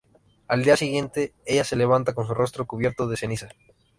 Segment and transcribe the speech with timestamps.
[0.47, 3.53] Al día siguiente, ella se levanta con su rostro cubierto de cenizas.